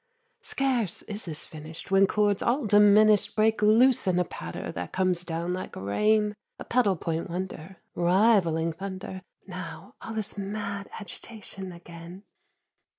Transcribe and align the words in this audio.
Scarce 0.41 1.03
is 1.03 1.25
this 1.25 1.45
finished 1.45 1.91
When 1.91 2.07
chords 2.07 2.41
all 2.41 2.65
diminished 2.65 3.35
Break 3.35 3.61
loose 3.61 4.07
in 4.07 4.17
a 4.17 4.23
patter 4.25 4.71
that 4.71 4.91
comes 4.91 5.23
down 5.23 5.53
like 5.53 5.75
rain, 5.75 6.33
A 6.57 6.63
pedal 6.63 6.95
point 6.95 7.29
wonder 7.29 7.77
Rivaling 7.93 8.73
thunder. 8.73 9.21
Now 9.45 9.93
all 10.01 10.17
is 10.17 10.39
mad 10.39 10.89
agitation 10.93 11.71
again. 11.71 12.23